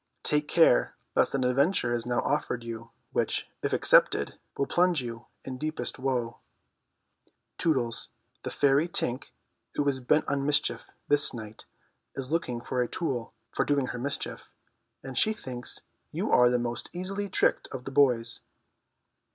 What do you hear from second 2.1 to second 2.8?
offered